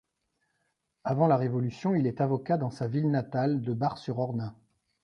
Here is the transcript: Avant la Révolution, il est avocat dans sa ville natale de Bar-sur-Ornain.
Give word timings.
Avant 1.03 1.27
la 1.27 1.37
Révolution, 1.37 1.93
il 1.93 2.07
est 2.07 2.21
avocat 2.21 2.57
dans 2.57 2.71
sa 2.71 2.87
ville 2.87 3.11
natale 3.11 3.61
de 3.61 3.71
Bar-sur-Ornain. 3.71 4.55